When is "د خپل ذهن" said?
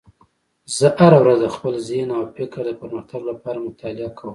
1.43-2.09